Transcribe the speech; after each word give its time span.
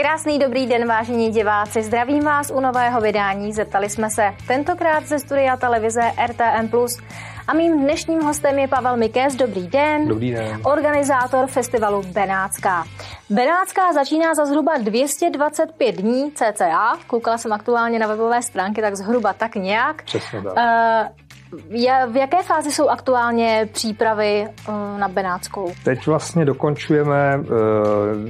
Krásný 0.00 0.38
dobrý 0.38 0.66
den, 0.66 0.88
vážení 0.88 1.30
diváci. 1.30 1.82
Zdravím 1.82 2.24
vás 2.24 2.50
u 2.50 2.60
nového 2.60 3.00
vydání. 3.00 3.52
Zeptali 3.52 3.90
jsme 3.90 4.10
se 4.10 4.34
tentokrát 4.46 5.06
ze 5.06 5.18
studia 5.18 5.56
televize 5.56 6.00
RTM+. 6.26 6.70
A 7.48 7.54
mým 7.54 7.80
dnešním 7.82 8.20
hostem 8.20 8.58
je 8.58 8.68
Pavel 8.68 8.96
Mikés. 8.96 9.34
Dobrý 9.34 9.68
den. 9.68 10.08
Dobrý 10.08 10.30
den. 10.30 10.60
Organizátor 10.64 11.46
festivalu 11.46 12.02
Benátská. 12.02 12.84
Benátská 13.30 13.92
začíná 13.92 14.34
za 14.34 14.46
zhruba 14.46 14.78
225 14.78 15.96
dní 15.96 16.32
cca. 16.32 16.98
Koukala 17.06 17.38
jsem 17.38 17.52
aktuálně 17.52 17.98
na 17.98 18.06
webové 18.06 18.42
stránky, 18.42 18.80
tak 18.80 18.96
zhruba 18.96 19.32
tak 19.32 19.54
nějak. 19.54 20.02
Přesně 20.02 20.42
tak. 20.42 20.52
Uh, 20.56 21.29
v 22.12 22.16
jaké 22.16 22.42
fázi 22.42 22.72
jsou 22.72 22.88
aktuálně 22.88 23.68
přípravy 23.72 24.44
eh, 24.44 24.72
na 24.98 25.08
Benátskou? 25.08 25.72
Teď 25.84 26.06
vlastně 26.06 26.44
dokončujeme 26.44 27.40
eh, 27.40 27.46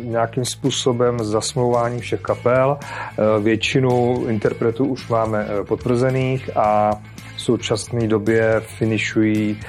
nějakým 0.04 0.44
způsobem 0.44 1.18
zasmlouvání 1.18 2.00
všech 2.00 2.20
kapel. 2.20 2.78
Eh, 2.80 3.40
většinu 3.40 4.24
interpretů 4.28 4.84
už 4.84 5.08
máme 5.08 5.46
potvrzených 5.68 6.56
a 6.56 6.90
v 7.36 7.42
současné 7.42 8.08
době 8.08 8.60
finišují 8.60 9.60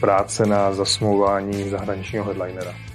práce 0.00 0.46
na 0.46 0.72
zasmlouvání 0.72 1.68
zahraničního 1.68 2.24
headlinera. 2.24 2.89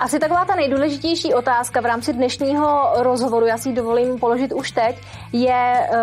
Asi 0.00 0.18
taková 0.18 0.44
ta 0.44 0.54
nejdůležitější 0.54 1.34
otázka 1.34 1.80
v 1.80 1.84
rámci 1.84 2.12
dnešního 2.12 2.92
rozhovoru, 2.98 3.46
já 3.46 3.58
si 3.58 3.68
ji 3.68 3.74
dovolím 3.74 4.18
položit 4.18 4.52
už 4.52 4.70
teď, 4.70 4.96
je, 5.32 5.88
eh, 5.92 5.98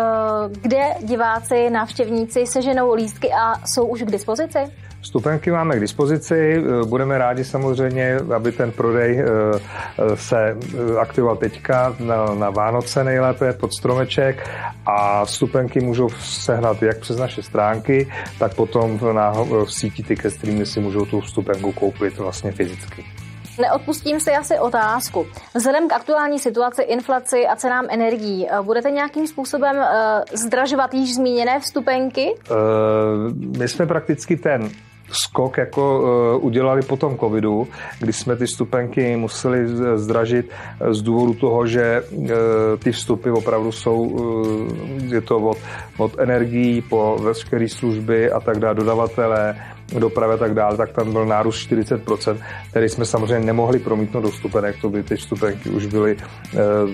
kde 0.60 0.84
diváci, 1.02 1.70
návštěvníci 1.70 2.46
seženou 2.46 2.94
lístky 2.94 3.30
a 3.32 3.66
jsou 3.66 3.86
už 3.86 4.02
k 4.02 4.10
dispozici? 4.10 4.58
Vstupenky 5.00 5.50
máme 5.50 5.76
k 5.76 5.80
dispozici, 5.80 6.56
eh, 6.56 6.86
budeme 6.86 7.18
rádi 7.18 7.44
samozřejmě, 7.44 8.16
aby 8.36 8.52
ten 8.52 8.72
prodej 8.72 9.20
eh, 9.20 10.16
se 10.16 10.56
aktivoval 11.00 11.36
teďka 11.36 11.96
na, 12.34 12.50
Vánoce 12.50 13.04
nejlépe 13.04 13.52
pod 13.52 13.74
stromeček 13.74 14.48
a 14.86 15.24
vstupenky 15.24 15.80
můžou 15.80 16.08
sehnat 16.18 16.82
jak 16.82 16.98
přes 16.98 17.16
naše 17.16 17.42
stránky, 17.42 18.08
tak 18.38 18.54
potom 18.54 18.98
v 18.98 19.72
síti 19.72 20.02
Ticketstream 20.02 20.66
si 20.66 20.80
můžou 20.80 21.04
tu 21.04 21.20
vstupenku 21.20 21.72
koupit 21.72 22.18
vlastně 22.18 22.52
fyzicky. 22.52 23.17
Neodpustím 23.58 24.20
si 24.20 24.30
asi 24.30 24.58
otázku. 24.58 25.26
Vzhledem 25.54 25.88
k 25.88 25.92
aktuální 25.92 26.38
situaci, 26.38 26.82
inflaci 26.82 27.46
a 27.46 27.56
cenám 27.56 27.86
energií, 27.90 28.48
eh, 28.48 28.62
budete 28.62 28.90
nějakým 28.90 29.26
způsobem 29.26 29.76
uh, 29.76 29.84
zdražovat 30.32 30.94
již 30.94 31.14
zmíněné 31.14 31.60
vstupenky? 31.60 32.34
Uh, 32.50 33.58
my 33.58 33.68
jsme 33.68 33.86
prakticky 33.86 34.36
ten 34.36 34.70
skok 35.12 35.58
jako 35.58 36.02
udělali 36.40 36.82
po 36.82 36.96
tom 36.96 37.18
covidu, 37.18 37.68
kdy 38.00 38.12
jsme 38.12 38.36
ty 38.36 38.46
vstupenky 38.46 39.16
museli 39.16 39.68
zdražit 39.94 40.50
z 40.90 41.02
důvodu 41.02 41.34
toho, 41.34 41.66
že 41.66 42.02
ty 42.78 42.92
vstupy 42.92 43.30
opravdu 43.30 43.72
jsou, 43.72 44.18
je 45.12 45.20
to 45.20 45.36
od, 45.36 45.58
od 45.98 46.18
energií 46.18 46.82
po 46.82 47.16
veškeré 47.22 47.68
služby 47.68 48.30
a 48.30 48.40
tak 48.40 48.58
dále, 48.58 49.54
dopravy 49.98 50.34
a 50.34 50.36
tak 50.36 50.54
dále, 50.54 50.76
tak 50.76 50.92
tam 50.92 51.12
byl 51.12 51.26
nárůst 51.26 51.70
40%, 51.70 52.36
který 52.70 52.88
jsme 52.88 53.04
samozřejmě 53.04 53.46
nemohli 53.46 53.78
promítnout 53.78 54.20
do 54.20 54.32
stupenek, 54.32 54.76
to 54.80 54.90
by 54.90 55.02
ty 55.02 55.16
stupenky 55.16 55.70
už 55.70 55.86
byly, 55.86 56.16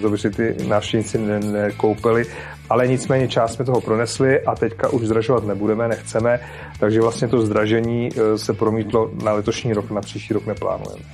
to 0.03 0.11
by 0.11 0.19
si 0.19 0.31
ty 0.31 0.57
návštěvníci 0.69 1.19
nekoupili, 1.19 2.25
ale 2.71 2.89
nicméně 2.89 3.29
část 3.29 3.55
jsme 3.55 3.65
toho 3.65 3.81
pronesli 3.81 4.41
a 4.41 4.55
teďka 4.55 4.89
už 4.89 5.03
zdražovat 5.03 5.45
nebudeme, 5.45 5.89
nechceme, 5.89 6.41
takže 6.79 7.01
vlastně 7.01 7.29
to 7.29 7.41
zdražení 7.41 8.09
eh, 8.13 8.39
se 8.39 8.53
promítlo 8.53 9.11
na 9.25 9.33
letošní 9.33 9.73
rok, 9.73 9.91
na 9.91 10.01
příští 10.01 10.35
rok 10.35 10.47
neplánujeme. 10.47 11.05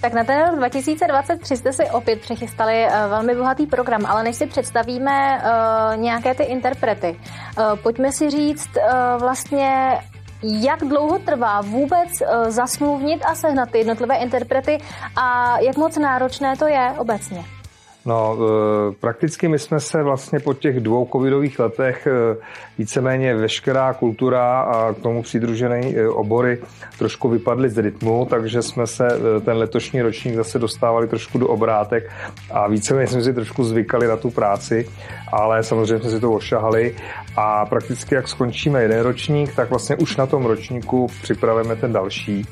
Tak 0.00 0.12
na 0.12 0.24
ten 0.24 0.46
rok 0.46 0.58
2023 0.58 1.56
jste 1.56 1.72
si 1.72 1.84
opět 1.90 2.20
přechystali 2.20 2.74
eh, 2.74 2.90
velmi 3.08 3.34
bohatý 3.34 3.66
program, 3.66 4.06
ale 4.06 4.22
než 4.22 4.36
si 4.36 4.46
představíme 4.46 5.42
uh, 5.42 6.00
nějaké 6.00 6.34
ty 6.34 6.42
interprety, 6.42 7.16
uh, 7.58 7.76
pojďme 7.76 8.12
si 8.12 8.30
říct 8.30 8.70
uh, 8.76 9.20
vlastně, 9.20 9.98
jak 10.42 10.80
dlouho 10.80 11.18
trvá 11.18 11.60
vůbec 11.60 12.20
uh, 12.20 12.50
zasmluvnit 12.50 13.24
a 13.24 13.34
sehnat 13.34 13.70
ty 13.70 13.78
jednotlivé 13.78 14.16
interprety 14.16 14.78
a 15.16 15.58
jak 15.60 15.76
moc 15.76 15.98
náročné 15.98 16.56
to 16.56 16.66
je 16.66 16.94
obecně? 16.98 17.59
No, 18.06 18.36
e, 18.36 18.94
prakticky 19.00 19.48
my 19.48 19.58
jsme 19.58 19.80
se 19.80 20.02
vlastně 20.02 20.40
po 20.40 20.54
těch 20.54 20.80
dvou 20.80 21.08
covidových 21.12 21.58
letech 21.58 22.06
e, 22.06 22.36
víceméně 22.78 23.34
veškerá 23.34 23.92
kultura 23.94 24.60
a 24.60 24.92
k 24.92 24.98
tomu 24.98 25.22
přidružené 25.22 25.80
e, 25.80 26.08
obory 26.08 26.58
trošku 26.98 27.28
vypadly 27.28 27.70
z 27.70 27.78
rytmu, 27.78 28.26
takže 28.30 28.62
jsme 28.62 28.86
se 28.86 29.08
ten 29.44 29.56
letošní 29.56 30.02
ročník 30.02 30.34
zase 30.34 30.58
dostávali 30.58 31.08
trošku 31.08 31.38
do 31.38 31.48
obrátek 31.48 32.10
a 32.50 32.68
víceméně 32.68 33.06
jsme 33.06 33.22
si 33.22 33.34
trošku 33.34 33.64
zvykali 33.64 34.06
na 34.06 34.16
tu 34.16 34.30
práci, 34.30 34.88
ale 35.32 35.62
samozřejmě 35.62 35.98
jsme 35.98 36.10
si 36.10 36.20
to 36.20 36.32
ošahali 36.32 36.96
a 37.36 37.66
prakticky 37.66 38.14
jak 38.14 38.28
skončíme 38.28 38.82
jeden 38.82 39.00
ročník, 39.00 39.54
tak 39.54 39.70
vlastně 39.70 39.96
už 39.96 40.16
na 40.16 40.26
tom 40.26 40.44
ročníku 40.44 41.06
připravujeme 41.22 41.76
ten 41.76 41.92
další 41.92 42.46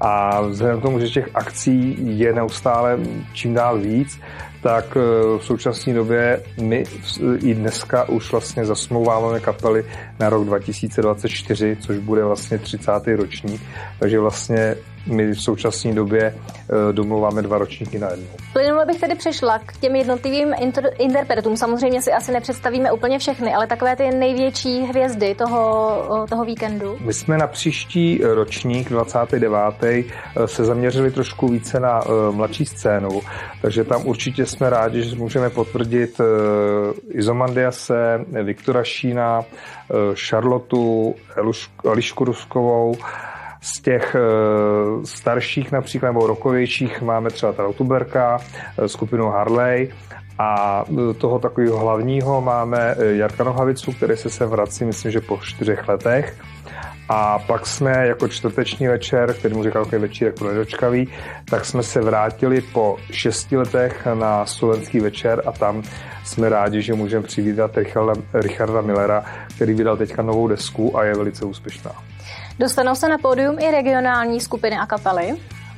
a 0.00 0.40
vzhledem 0.40 0.78
k 0.78 0.82
tomu, 0.82 0.98
že 1.00 1.08
těch 1.08 1.28
akcí 1.34 1.96
je 2.18 2.32
neustále 2.32 2.98
čím 3.32 3.54
dál 3.54 3.78
víc, 3.78 4.20
tak 4.62 4.96
eh, 4.96 5.00
v 5.38 5.44
současné 5.44 5.94
době 5.94 6.42
my 6.60 6.84
i 7.42 7.54
dneska 7.54 8.08
už 8.08 8.32
vlastně 8.32 8.64
zasmlouváváme 8.64 9.40
kapely 9.40 9.84
na 10.20 10.28
rok 10.28 10.44
2024, 10.44 11.76
což 11.80 11.98
bude 11.98 12.24
vlastně 12.24 12.58
30. 12.58 12.92
ročník, 13.16 13.60
takže 13.98 14.20
vlastně 14.20 14.76
my 15.06 15.26
v 15.26 15.42
současné 15.42 15.94
době 15.94 16.34
eh, 16.34 16.92
domluváme 16.92 17.42
dva 17.42 17.58
ročníky 17.58 17.98
na 17.98 18.10
jednu. 18.10 18.26
Plynule 18.52 18.86
bych 18.86 19.00
tedy 19.00 19.14
přešla 19.14 19.58
k 19.58 19.76
těm 19.76 19.96
jednotlivým 19.96 20.48
inter- 20.48 20.92
interpretům. 20.98 21.56
Samozřejmě 21.56 22.02
si 22.02 22.12
asi 22.12 22.32
nepředstavíme 22.32 22.92
úplně 22.92 23.18
všechny, 23.18 23.54
ale 23.54 23.66
takové 23.66 23.96
ty 23.96 24.10
největší 24.10 24.82
hvězdy 24.82 25.34
toho, 25.34 26.26
toho 26.28 26.44
víkendu. 26.44 26.98
My 27.00 27.12
jsme 27.12 27.38
na 27.38 27.46
příští 27.46 28.20
ročník 28.24 28.90
29. 28.90 29.58
Eh, 29.82 30.04
se 30.48 30.64
zaměřili 30.64 31.10
trošku 31.10 31.48
více 31.48 31.80
na 31.80 32.00
eh, 32.04 32.32
mladší 32.32 32.64
scénu, 32.66 33.20
takže 33.62 33.84
tam 33.84 34.06
určitě 34.06 34.46
jsme 34.46 34.70
rádi, 34.70 35.02
že 35.02 35.16
můžeme 35.16 35.50
potvrdit 35.50 36.20
Izomandiase, 37.08 38.24
Viktora 38.42 38.84
Šína, 38.84 39.44
Charlotu, 40.14 41.14
Elišku 41.84 42.24
Ruskovou, 42.24 42.96
z 43.64 43.80
těch 43.80 44.14
eh, 44.14 45.06
starších 45.06 45.72
například 45.72 46.08
nebo 46.08 46.26
rokovějších 46.26 47.02
máme 47.02 47.30
třeba 47.30 47.52
Trautuberka, 47.52 48.38
eh, 48.78 48.88
skupinu 48.88 49.26
Harley 49.28 49.92
a 50.38 50.84
eh, 50.88 51.14
toho 51.14 51.38
takového 51.38 51.78
hlavního 51.78 52.40
máme 52.40 52.96
Jarka 52.98 53.44
Nohavicu, 53.44 53.92
který 53.92 54.16
se 54.16 54.30
sem 54.30 54.48
vrací, 54.48 54.84
myslím, 54.84 55.12
že 55.12 55.20
po 55.20 55.38
čtyřech 55.42 55.88
letech. 55.88 56.36
A 57.08 57.38
pak 57.38 57.66
jsme 57.66 58.06
jako 58.06 58.28
čtvrteční 58.28 58.86
večer, 58.86 59.34
který 59.34 59.54
mu 59.54 59.64
říkal 59.64 59.84
takový 59.84 60.02
večer 60.02 60.26
jako 60.26 60.48
nedočkavý, 60.48 61.08
tak 61.50 61.64
jsme 61.64 61.82
se 61.82 62.00
vrátili 62.00 62.60
po 62.60 62.96
šesti 63.10 63.56
letech 63.56 64.06
na 64.14 64.46
slovenský 64.46 65.00
večer 65.00 65.42
a 65.46 65.52
tam 65.52 65.82
jsme 66.24 66.48
rádi, 66.48 66.82
že 66.82 66.94
můžeme 66.94 67.26
přivítat 67.26 67.76
Richarda, 67.76 68.12
Richarda 68.34 68.80
Millera, 68.80 69.24
který 69.56 69.74
vydal 69.74 69.96
teďka 69.96 70.22
novou 70.22 70.48
desku 70.48 70.98
a 70.98 71.04
je 71.04 71.14
velice 71.14 71.44
úspěšná. 71.44 71.92
Dostanou 72.58 72.94
se 72.94 73.08
na 73.08 73.18
pódium 73.18 73.58
i 73.58 73.70
regionální 73.70 74.40
skupiny 74.40 74.76
a 74.76 74.86
kapely? 74.86 75.34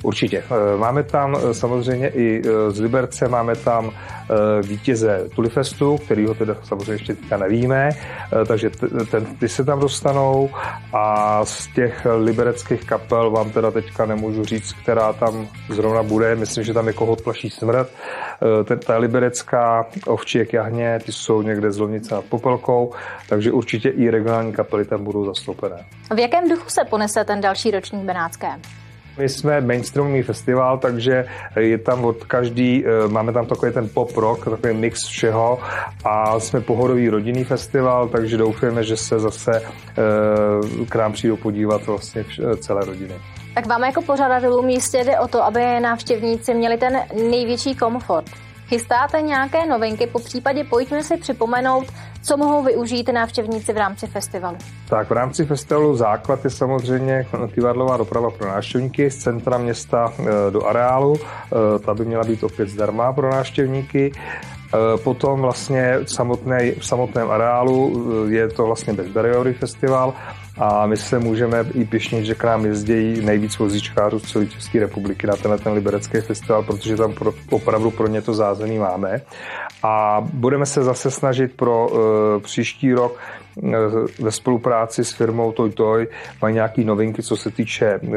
Určitě. 0.06 0.38
Eh, 0.38 0.76
máme 0.76 1.02
tam 1.02 1.36
eh, 1.36 1.54
samozřejmě 1.54 2.08
i 2.08 2.42
eh, 2.44 2.70
z 2.70 2.80
Liberce, 2.80 3.28
máme 3.28 3.56
tam 3.56 3.90
vítěze 4.62 5.28
Tulifestu, 5.34 5.98
kterýho 5.98 6.34
teda 6.34 6.56
samozřejmě 6.64 6.92
ještě 6.92 7.14
teďka 7.14 7.36
nevíme, 7.36 7.90
takže 8.46 8.70
ten, 9.10 9.26
ty 9.38 9.48
se 9.48 9.64
tam 9.64 9.80
dostanou 9.80 10.50
a 10.92 11.44
z 11.44 11.66
těch 11.66 12.06
libereckých 12.16 12.84
kapel 12.84 13.30
vám 13.30 13.50
teda 13.50 13.70
teďka 13.70 14.06
nemůžu 14.06 14.44
říct, 14.44 14.72
která 14.72 15.12
tam 15.12 15.48
zrovna 15.70 16.02
bude, 16.02 16.34
myslím, 16.34 16.64
že 16.64 16.74
tam 16.74 16.86
je 16.86 16.92
kohot 16.92 17.22
plaší 17.22 17.50
smrt. 17.50 17.88
Ta 18.86 18.98
liberecká 18.98 19.86
ovčí 20.06 20.38
jahně, 20.52 20.98
ty 21.04 21.12
jsou 21.12 21.42
někde 21.42 21.72
z 21.72 21.78
Lovnice 21.78 22.14
nad 22.14 22.24
Popelkou, 22.24 22.92
takže 23.28 23.52
určitě 23.52 23.88
i 23.88 24.10
regionální 24.10 24.52
kapely 24.52 24.84
tam 24.84 25.04
budou 25.04 25.24
zastoupené. 25.24 25.86
V 26.14 26.18
jakém 26.18 26.48
duchu 26.48 26.70
se 26.70 26.80
ponese 26.90 27.24
ten 27.24 27.40
další 27.40 27.70
ročník 27.70 28.02
Benátské? 28.04 28.48
My 29.18 29.28
jsme 29.28 29.60
mainstreamový 29.60 30.22
festival, 30.22 30.78
takže 30.78 31.24
je 31.56 31.78
tam 31.78 32.04
od 32.04 32.24
každý, 32.24 32.84
eh, 32.86 33.08
máme 33.08 33.32
tam 33.32 33.46
takový 33.46 33.72
ten 33.72 33.88
pop 33.88 34.16
rock, 34.16 34.44
takový 34.44 34.74
mix 34.74 35.06
všeho 35.06 35.58
a 36.04 36.40
jsme 36.40 36.60
pohodový 36.60 37.08
rodinný 37.08 37.44
festival, 37.44 38.08
takže 38.08 38.36
doufáme, 38.36 38.84
že 38.84 38.96
se 38.96 39.18
zase 39.18 39.62
eh, 39.62 40.84
k 40.88 40.94
nám 40.94 41.12
přijdou 41.12 41.36
podívat 41.36 41.86
vlastně 41.86 42.24
celé 42.60 42.84
rodiny. 42.84 43.14
Tak 43.54 43.66
vám 43.66 43.84
jako 43.84 44.02
pořadatelům 44.02 44.68
jistě 44.68 45.04
jde 45.04 45.18
o 45.18 45.28
to, 45.28 45.44
aby 45.44 45.80
návštěvníci 45.80 46.54
měli 46.54 46.76
ten 46.76 47.00
největší 47.30 47.74
komfort. 47.74 48.45
Chystáte 48.68 49.22
nějaké 49.22 49.66
novinky, 49.66 50.06
po 50.06 50.18
případě 50.18 50.64
pojďme 50.64 51.02
si 51.02 51.16
připomenout, 51.16 51.86
co 52.22 52.36
mohou 52.36 52.64
využít 52.64 53.08
návštěvníci 53.08 53.72
v 53.72 53.76
rámci 53.76 54.06
festivalu? 54.06 54.56
Tak 54.88 55.10
v 55.10 55.12
rámci 55.12 55.44
festivalu 55.44 55.96
základ 55.96 56.44
je 56.44 56.50
samozřejmě 56.50 57.26
kivadlová 57.54 57.96
doprava 57.96 58.30
pro 58.30 58.48
návštěvníky 58.48 59.10
z 59.10 59.16
centra 59.16 59.58
města 59.58 60.12
e, 60.18 60.50
do 60.50 60.66
areálu. 60.66 61.16
E, 61.16 61.78
ta 61.78 61.94
by 61.94 62.04
měla 62.04 62.24
být 62.24 62.44
opět 62.44 62.68
zdarma 62.68 63.12
pro 63.12 63.30
návštěvníky. 63.30 64.12
E, 64.14 64.98
potom 64.98 65.40
vlastně 65.40 65.98
v, 66.04 66.12
samotné, 66.14 66.72
v 66.72 66.86
samotném 66.86 67.30
areálu 67.30 68.06
je 68.28 68.48
to 68.48 68.66
vlastně 68.66 68.92
bezbariérový 68.92 69.52
festival 69.52 70.14
a 70.58 70.86
my 70.86 70.96
se 70.96 71.18
můžeme 71.18 71.64
i 71.74 71.84
pěšnit, 71.84 72.24
že 72.24 72.34
k 72.34 72.44
nám 72.44 72.64
jezdí 72.64 73.20
nejvíc 73.20 73.58
vozíčkářů 73.58 74.18
z 74.18 74.32
celé 74.32 74.46
České 74.46 74.80
republiky 74.80 75.26
na 75.26 75.36
tenhle 75.36 75.58
ten 75.58 75.72
liberecký 75.72 76.20
festival, 76.20 76.62
protože 76.62 76.96
tam 76.96 77.12
pro, 77.12 77.32
opravdu 77.50 77.90
pro 77.90 78.06
ně 78.06 78.22
to 78.22 78.34
zázemí 78.34 78.78
máme. 78.78 79.20
A 79.82 80.20
budeme 80.32 80.66
se 80.66 80.82
zase 80.82 81.10
snažit 81.10 81.56
pro 81.56 81.88
uh, 81.88 81.98
příští 82.42 82.92
rok 82.92 83.18
uh, 83.56 83.72
ve 84.18 84.30
spolupráci 84.30 85.04
s 85.04 85.12
firmou 85.12 85.52
Toy 85.52 85.70
Toy 85.70 86.08
mají 86.42 86.54
nějaké 86.54 86.84
novinky, 86.84 87.22
co 87.22 87.36
se 87.36 87.50
týče 87.50 87.98
uh, 88.02 88.16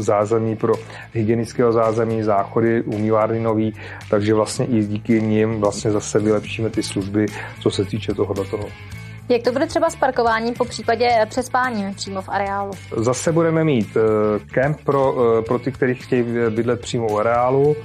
zázemí 0.00 0.56
pro 0.56 0.74
hygienického 1.12 1.72
zázemí, 1.72 2.22
záchody, 2.22 2.82
umývárny 2.82 3.40
nový, 3.40 3.74
takže 4.10 4.34
vlastně 4.34 4.66
i 4.66 4.84
díky 4.84 5.22
nim 5.22 5.60
vlastně 5.60 5.90
zase 5.90 6.18
vylepšíme 6.18 6.70
ty 6.70 6.82
služby, 6.82 7.26
co 7.60 7.70
se 7.70 7.84
týče 7.84 8.14
tohoto 8.14 8.44
toho. 8.44 8.68
Jak 9.28 9.42
to 9.42 9.52
bude 9.52 9.66
třeba 9.66 9.90
s 9.90 9.96
parkováním 9.96 10.54
po 10.54 10.64
případě 10.64 11.26
přespáním 11.28 11.94
přímo 11.94 12.22
v 12.22 12.28
areálu? 12.28 12.70
Zase 12.96 13.32
budeme 13.32 13.64
mít 13.64 13.96
kemp 14.52 14.78
pro, 14.84 15.14
pro 15.46 15.58
ty, 15.58 15.72
kteří 15.72 15.94
chtějí 15.94 16.24
bydlet 16.50 16.80
přímo 16.80 17.08
v 17.08 17.16
areálu 17.16 17.76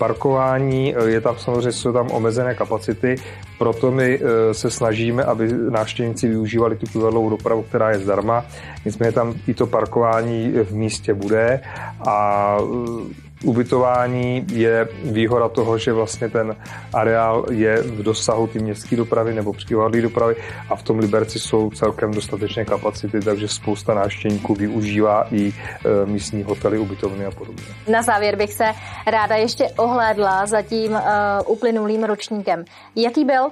parkování, 0.00 0.96
eh, 0.96 1.10
je 1.10 1.20
tam 1.20 1.38
samozřejmě, 1.38 1.72
jsou 1.72 1.92
tam 1.92 2.10
omezené 2.10 2.54
kapacity, 2.54 3.16
proto 3.58 3.90
my 3.90 4.16
eh, 4.16 4.54
se 4.54 4.70
snažíme, 4.70 5.24
aby 5.24 5.52
návštěvníci 5.52 6.28
využívali 6.28 6.76
tu 6.76 6.86
kivadlovou 6.86 7.30
dopravu, 7.30 7.62
která 7.62 7.90
je 7.90 7.98
zdarma. 7.98 8.44
Nicméně 8.84 9.12
tam 9.12 9.34
i 9.46 9.54
to 9.54 9.66
parkování 9.66 10.52
v 10.52 10.72
místě 10.72 11.14
bude 11.14 11.60
a 12.08 12.56
eh, 12.58 13.29
ubytování 13.44 14.46
je 14.52 14.88
výhoda 15.04 15.48
toho, 15.48 15.78
že 15.78 15.92
vlastně 15.92 16.28
ten 16.28 16.56
areál 16.94 17.46
je 17.50 17.82
v 17.82 18.02
dosahu 18.02 18.46
ty 18.46 18.58
městské 18.58 18.96
dopravy 18.96 19.34
nebo 19.34 19.52
přikývadlé 19.52 20.00
dopravy 20.00 20.36
a 20.68 20.76
v 20.76 20.82
tom 20.82 20.98
Liberci 20.98 21.38
jsou 21.38 21.70
celkem 21.70 22.10
dostatečné 22.10 22.64
kapacity, 22.64 23.20
takže 23.20 23.48
spousta 23.48 23.94
návštěvníků 23.94 24.54
využívá 24.54 25.26
i 25.30 25.48
e, 25.48 26.06
místní 26.06 26.42
hotely, 26.42 26.78
ubytovny 26.78 27.26
a 27.26 27.30
podobně. 27.30 27.64
Na 27.88 28.02
závěr 28.02 28.36
bych 28.36 28.52
se 28.52 28.64
ráda 29.06 29.36
ještě 29.36 29.64
ohlédla 29.76 30.46
za 30.46 30.62
tím 30.62 30.92
uh, 30.92 31.00
uplynulým 31.46 32.04
ročníkem. 32.04 32.64
Jaký 32.96 33.24
byl? 33.24 33.50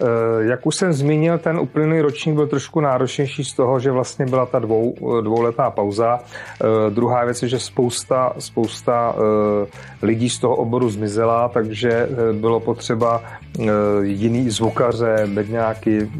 Eh, 0.00 0.44
jak 0.44 0.66
už 0.66 0.76
jsem 0.76 0.92
zmínil, 0.92 1.38
ten 1.38 1.58
uplynulý 1.58 2.00
ročník 2.00 2.34
byl 2.34 2.46
trošku 2.46 2.80
náročnější 2.80 3.44
z 3.44 3.52
toho, 3.52 3.80
že 3.80 3.90
vlastně 3.90 4.26
byla 4.26 4.46
ta 4.46 4.58
dvou, 4.58 4.94
eh, 4.96 5.22
dvouletá 5.22 5.70
pauza. 5.70 6.18
Eh, 6.18 6.90
druhá 6.90 7.24
věc 7.24 7.42
je, 7.42 7.48
že 7.48 7.58
spousta, 7.58 8.32
spousta 8.38 9.14
lidí 10.02 10.30
z 10.30 10.38
toho 10.38 10.56
oboru 10.56 10.90
zmizela, 10.90 11.48
takže 11.48 12.08
bylo 12.32 12.60
potřeba 12.60 13.22
jiný 14.02 14.50
zvukaře, 14.50 15.26
bedňáky, 15.26 16.10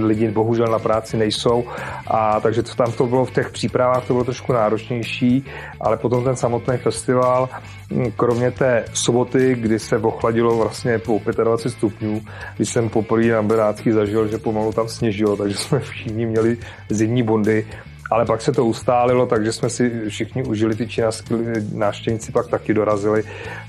lidi 0.00 0.30
bohužel 0.30 0.66
na 0.66 0.78
práci 0.78 1.16
nejsou, 1.16 1.64
a 2.06 2.40
takže 2.40 2.62
to, 2.62 2.74
tam 2.74 2.92
to 2.92 3.06
bylo 3.06 3.24
v 3.24 3.30
těch 3.30 3.50
přípravách, 3.50 4.06
to 4.06 4.12
bylo 4.12 4.24
trošku 4.24 4.52
náročnější, 4.52 5.44
ale 5.80 5.96
potom 5.96 6.24
ten 6.24 6.36
samotný 6.36 6.76
festival, 6.76 7.48
hm, 7.90 8.12
kromě 8.16 8.50
té 8.50 8.84
soboty, 8.94 9.54
kdy 9.54 9.78
se 9.78 9.98
ochladilo 9.98 10.56
vlastně 10.56 10.98
po 10.98 11.20
25 11.44 11.70
stupňů, 11.70 12.20
když 12.56 12.68
jsem 12.70 12.88
poprvé 12.88 13.19
poprvé 13.20 13.34
na 13.34 13.42
Benátský 13.42 13.90
zažil, 13.90 14.28
že 14.28 14.38
pomalu 14.38 14.72
tam 14.72 14.88
sněžilo, 14.88 15.36
takže 15.36 15.56
jsme 15.56 15.80
všichni 15.80 16.26
měli 16.26 16.58
zimní 16.88 17.22
bondy. 17.22 17.66
Ale 18.10 18.24
pak 18.26 18.42
se 18.42 18.52
to 18.52 18.64
ustálilo, 18.64 19.26
takže 19.26 19.52
jsme 19.52 19.70
si 19.70 20.08
všichni 20.08 20.42
užili 20.42 20.74
ty 20.74 20.88
čínské 20.88 21.34
návštěvníci 21.74 22.32
pak 22.32 22.48
taky 22.48 22.74
dorazili. 22.74 23.22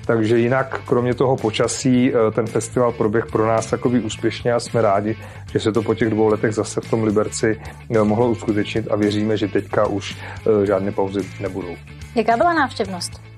Takže 0.06 0.38
jinak, 0.38 0.82
kromě 0.86 1.14
toho 1.14 1.38
počasí, 1.38 2.14
eh, 2.14 2.32
ten 2.32 2.48
festival 2.48 2.92
proběh 2.92 3.26
pro 3.26 3.48
nás 3.48 3.70
takový 3.70 4.00
úspěšně 4.00 4.54
a 4.54 4.60
jsme 4.60 4.82
rádi, 4.82 5.18
že 5.52 5.60
se 5.60 5.72
to 5.72 5.82
po 5.82 5.96
těch 5.96 6.10
dvou 6.10 6.28
letech 6.28 6.54
zase 6.54 6.82
v 6.82 6.90
tom 6.90 7.04
Liberci 7.04 7.60
eh, 7.96 8.04
mohlo 8.04 8.30
uskutečnit 8.30 8.88
a 8.92 8.96
věříme, 8.96 9.38
že 9.38 9.48
teďka 9.48 9.88
už 9.88 10.18
eh, 10.18 10.66
žádné 10.66 10.92
pauzy 10.92 11.22
nebudou. 11.40 11.76
Jaká 12.16 12.38
byla 12.38 12.54
návštěvnost? 12.54 13.31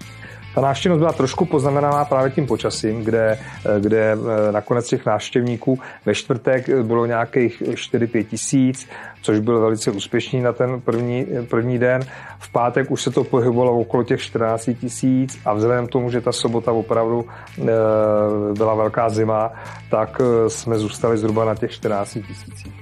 Ta 0.56 0.62
návštěvnost 0.62 1.00
byla 1.00 1.14
trošku 1.14 1.46
poznamenaná 1.46 2.06
právě 2.06 2.32
tím 2.32 2.48
počasím, 2.48 3.04
kde, 3.04 3.40
kde 3.80 4.12
eh, 4.12 4.52
nakonec 4.52 4.88
těch 4.88 5.06
návštěvníků 5.06 5.80
ve 6.06 6.16
čtvrtek 6.16 6.70
bylo 6.70 7.06
nějakých 7.06 7.62
4-5 7.62 8.24
tisíc, 8.24 8.90
což 9.22 9.40
byl 9.40 9.60
velice 9.60 9.92
úspěšný 9.92 10.42
na 10.42 10.54
ten 10.54 10.82
první, 10.82 11.28
první 11.50 11.80
den. 11.80 12.02
V 12.40 12.52
pátek 12.52 12.92
už 12.92 13.02
se 13.02 13.12
to 13.12 13.24
pohybovalo 13.24 13.80
okolo 13.80 14.04
těch 14.04 14.22
14 14.22 14.70
tisíc 14.82 15.40
a 15.46 15.54
vzhledem 15.54 15.88
k 15.88 15.92
tomu, 15.92 16.10
že 16.10 16.22
ta 16.22 16.32
sobota 16.32 16.72
opravdu 16.72 17.26
byla 18.54 18.76
velká 18.76 19.10
zima, 19.10 19.52
tak 19.90 20.22
eh, 20.22 20.50
jsme 20.50 20.80
zůstali 20.80 21.18
zhruba 21.18 21.46
na 21.46 21.56
těch 21.56 21.72
14 21.72 22.18
tisících. 22.28 22.74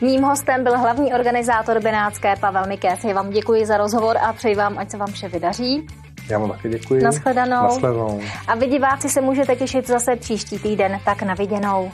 Mým 0.00 0.22
hostem 0.22 0.64
byl 0.64 0.78
hlavní 0.78 1.14
organizátor 1.14 1.80
Benátské 1.80 2.36
Pavel 2.40 2.66
Mikés. 2.66 3.04
Já 3.04 3.14
vám 3.14 3.30
děkuji 3.30 3.66
za 3.66 3.76
rozhovor 3.76 4.16
a 4.18 4.32
přeji 4.32 4.54
vám, 4.54 4.78
ať 4.78 4.90
se 4.90 4.96
vám 4.96 5.12
vše 5.12 5.28
vydaří. 5.28 5.86
Já 6.28 6.38
vám 6.38 6.50
taky 6.50 6.68
děkuji. 6.68 7.02
Naschledanou. 7.02 7.62
Naschledanou. 7.62 8.20
A 8.48 8.54
vy 8.54 8.66
diváci 8.66 9.08
se 9.08 9.20
můžete 9.20 9.56
těšit 9.56 9.86
zase 9.86 10.16
příští 10.16 10.58
týden, 10.58 11.00
tak 11.04 11.22
na 11.22 11.34
viděnou. 11.34 11.92